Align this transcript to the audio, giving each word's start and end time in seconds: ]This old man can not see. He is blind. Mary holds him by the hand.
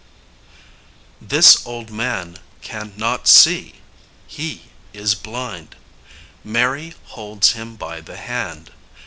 ]This 1.31 1.63
old 1.63 1.91
man 1.91 2.39
can 2.63 2.93
not 2.97 3.27
see. 3.27 3.75
He 4.25 4.63
is 4.93 5.13
blind. 5.13 5.75
Mary 6.43 6.95
holds 7.09 7.51
him 7.51 7.75
by 7.75 8.01
the 8.01 8.17
hand. 8.17 8.71